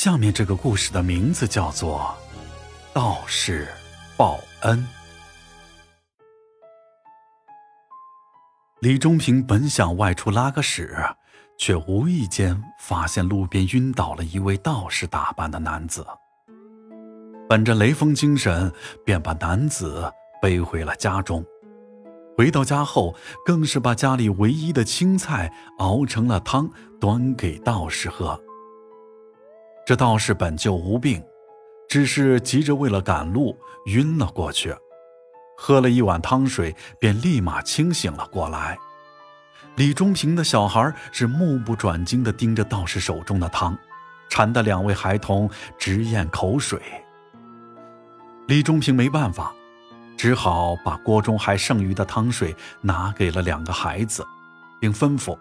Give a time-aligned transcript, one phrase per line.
[0.00, 2.16] 下面这个故事的名字叫做
[2.94, 3.66] 《道士
[4.16, 4.78] 报恩》。
[8.78, 10.96] 李忠平本想外出拉个屎，
[11.58, 16.06] 却无意间发现路边晕倒了一位道士打扮的男子。
[17.48, 18.72] 本着雷锋精神，
[19.04, 20.08] 便把男子
[20.40, 21.44] 背回了家中。
[22.36, 28.40] 回到家后，更是把家里唯一的青菜熬成了汤，端给道士喝。
[29.88, 31.24] 这道士本就无病，
[31.88, 34.76] 只是急着为了赶路晕了过去。
[35.56, 38.76] 喝了一碗汤水，便立马清醒了过来。
[39.76, 43.74] 李忠平的小孩是目不转睛地盯着道士手中的汤，
[44.28, 46.78] 馋得两位孩童直咽口水。
[48.46, 49.54] 李忠平没办法。
[50.18, 54.22] 只好把锅中还剩余的汤水拿给了两个孩子，
[54.78, 55.34] 并吩咐：“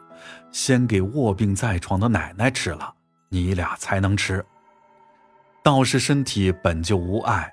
[0.53, 2.94] 先给卧病在床的奶奶吃了，
[3.30, 4.45] 你俩才能吃。”
[5.63, 7.52] 道士身体本就无碍，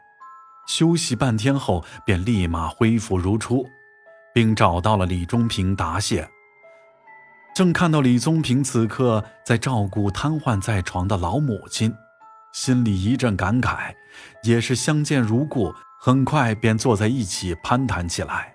[0.67, 3.67] 休息半天后便立马恢复如初，
[4.33, 6.29] 并找到了李中平答谢。
[7.55, 11.95] 正看到李宗平此刻在照顾瘫痪在床的老母亲，
[12.53, 13.95] 心里一阵感慨，
[14.43, 15.75] 也是相见如故。
[16.01, 18.55] 很快便坐在一起攀谈起来。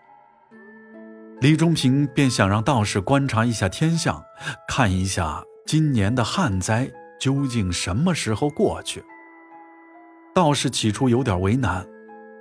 [1.42, 4.24] 李中平便想让道士观察一下天象，
[4.68, 6.88] 看一下今年的旱灾
[7.20, 9.04] 究竟什么时候过去。
[10.34, 11.86] 道士起初有点为难，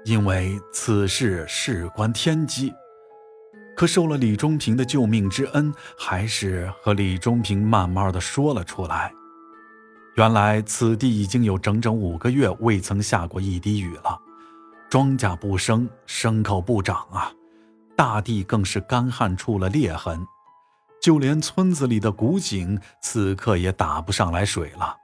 [0.05, 2.73] 因为此事事关天机，
[3.77, 9.12] 可受了李忠平的救命之恩，还是和李忠平慢慢的说了出来。
[10.17, 14.19] 原来此地已经有整整五个月未曾下过一滴雨了。
[14.91, 17.31] 庄稼不生，牲口不长啊，
[17.97, 20.27] 大地更是干旱出了裂痕，
[21.09, 24.95] 就连村子里的古井此刻也打不上来水了。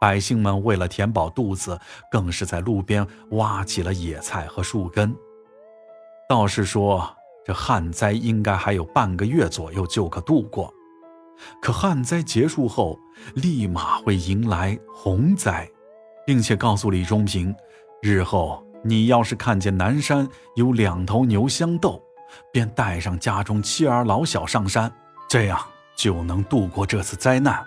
[0.00, 1.78] 百姓们为了填饱肚子，
[2.10, 5.14] 更是在路边挖起了野菜和树根。
[6.26, 10.72] 道士说：“这旱灾应该还有半个月左右就可度过，
[11.60, 12.98] 可旱灾结束后，
[13.34, 15.68] 立马会迎来洪灾，
[16.26, 17.54] 并且告诉李忠平，
[18.00, 22.00] 日后。”你要是看见南山有两头牛相斗，
[22.50, 24.90] 便带上家中妻儿老小上山，
[25.28, 25.58] 这样
[25.94, 27.64] 就能度过这次灾难。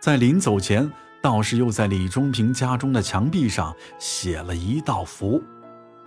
[0.00, 0.90] 在临走前，
[1.20, 5.42] 道士又在李中平家中的墙壁上写了一道符，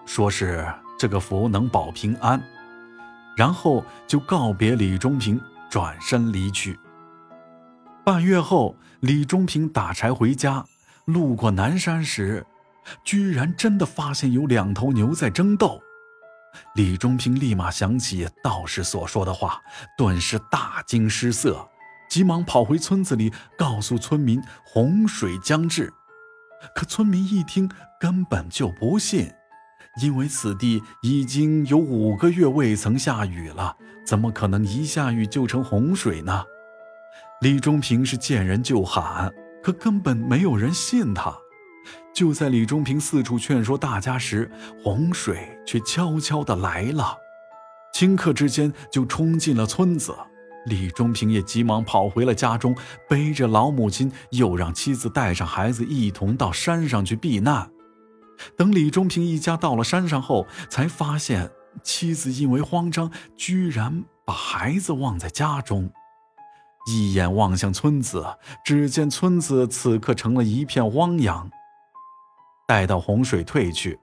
[0.06, 0.68] 说是
[0.98, 2.42] 这个符能保平安。
[3.38, 5.40] 然后就告别李中平，
[5.70, 6.80] 转身离去。
[8.04, 10.66] 半月后，李中平打柴回家，
[11.06, 12.46] 路过南山时。
[13.04, 15.82] 居然真的发现有两头牛在争斗，
[16.76, 19.62] 李忠平立马想起道士所说的话，
[19.98, 21.68] 顿时大惊失色，
[22.10, 25.94] 急忙跑回村子里告诉村民洪水将至。
[26.74, 29.32] 可村民一听，根本就不信，
[30.02, 36.44] 因为此地已经有五个月未曾下雨了，怎么可能一下雨就成洪水呢？
[37.42, 41.36] 李忠平是见人就喊，可根本没有人信他。
[42.14, 44.50] 就在李忠平四处劝说大家时，
[44.84, 47.18] 洪水却悄悄地来了，
[47.94, 50.16] 顷刻之间就冲进了村子。
[50.66, 52.76] 李忠平也急忙跑回了家中，
[53.08, 57.70] 背着老母亲，又让妻子带上孩子一同到山上去避难。
[58.58, 61.52] 等李忠平一家到了山上后，才发现
[61.84, 65.92] 妻子因为慌张，居然把孩子忘在家中。
[66.88, 68.26] 一眼望向村子，
[68.64, 71.50] 只见村子此刻成了一片汪洋。
[72.68, 74.00] 待到洪水退去，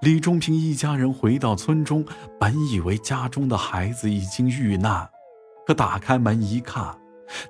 [0.00, 2.04] 李忠平一家人回到村中，
[2.38, 5.08] 本以为家中的孩子已经遇难，
[5.66, 6.98] 可打开门一看，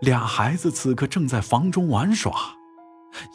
[0.01, 2.33] 俩孩子此刻正在房中玩耍。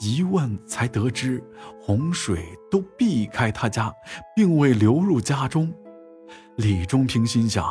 [0.02, 1.44] 一问才得知，
[1.80, 3.94] 洪水都避开他家，
[4.36, 5.72] 并未流入家中。
[6.56, 7.64] 李忠平心想，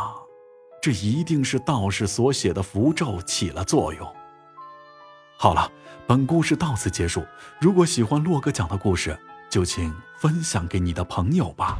[0.80, 4.06] 这一定是道士所写的符咒起了作用。
[5.36, 5.68] 好了，
[6.06, 7.24] 本故事到此结束。
[7.60, 9.18] 如果喜欢洛哥讲的故事，
[9.48, 11.78] 就请分享给你的朋友吧。